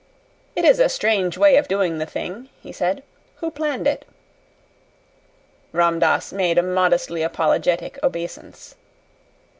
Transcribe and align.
"It 0.55 0.65
is 0.65 0.79
a 0.79 0.89
strange 0.89 1.37
way 1.37 1.57
of 1.57 1.67
doing 1.67 1.99
the 1.99 2.07
thing," 2.07 2.49
he 2.59 2.71
said. 2.71 3.03
"Who 3.35 3.51
planned 3.51 3.85
it?" 3.85 4.03
Ram 5.73 5.99
Dass 5.99 6.33
made 6.33 6.57
a 6.57 6.63
modestly 6.63 7.21
apologetic 7.21 7.99
obeisance. 8.01 8.73